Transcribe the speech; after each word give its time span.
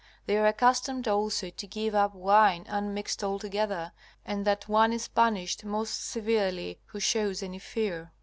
They 0.25 0.35
are 0.39 0.47
accustomed 0.47 1.07
also 1.07 1.51
to 1.51 1.67
give 1.67 1.93
up 1.93 2.15
wine 2.15 2.65
unmixed 2.67 3.23
altogether, 3.23 3.91
and 4.25 4.45
that 4.45 4.67
one 4.67 4.93
is 4.93 5.07
punished 5.07 5.63
most 5.63 6.09
severely 6.09 6.79
who 6.87 6.99
shows 6.99 7.43
any 7.43 7.59
fear. 7.59 8.11